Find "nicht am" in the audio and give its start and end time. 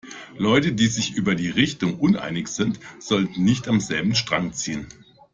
3.43-3.79